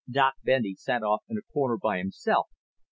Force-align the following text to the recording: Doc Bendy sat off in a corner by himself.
Doc 0.09 0.33
Bendy 0.43 0.73
sat 0.73 1.03
off 1.03 1.21
in 1.29 1.37
a 1.37 1.43
corner 1.43 1.77
by 1.77 1.99
himself. 1.99 2.49